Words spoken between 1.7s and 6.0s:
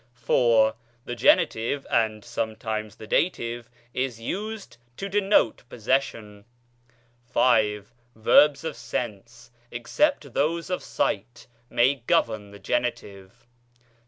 (and sometimes the dative) is used to denote pos